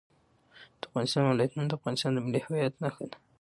د 0.79 0.81
افغانستان 0.89 1.23
ولايتونه 1.25 1.65
د 1.67 1.71
افغانستان 1.79 2.11
د 2.13 2.19
ملي 2.25 2.41
هویت 2.45 2.73
نښه 2.83 3.05
ده. 3.11 3.17